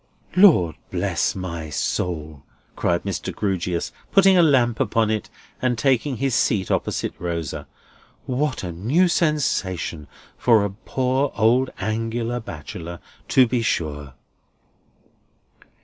"Lord 0.35 0.77
bless 0.89 1.35
my 1.35 1.69
soul," 1.69 2.41
cried 2.75 3.03
Mr. 3.03 3.31
Grewgious, 3.31 3.91
putting 4.11 4.33
the 4.35 4.41
lamp 4.41 4.79
upon 4.79 5.11
it, 5.11 5.29
and 5.61 5.77
taking 5.77 6.17
his 6.17 6.33
seat 6.33 6.71
opposite 6.71 7.13
Rosa; 7.19 7.67
"what 8.25 8.63
a 8.63 8.71
new 8.71 9.07
sensation 9.07 10.07
for 10.39 10.65
a 10.65 10.71
poor 10.71 11.31
old 11.35 11.69
Angular 11.79 12.39
bachelor, 12.39 12.99
to 13.27 13.45
be 13.45 13.61
sure!" 13.61 14.15